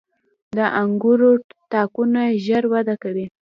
[0.57, 1.31] •د انګورو
[1.71, 3.25] تاکونه ژر وده کوي.